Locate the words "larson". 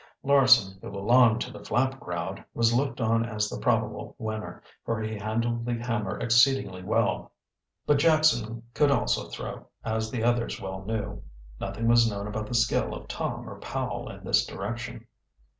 0.23-0.79